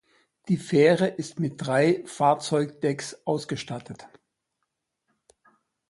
[0.47, 4.07] Die Fähre ist mit drei Fahrzeugdecks ausgestattet.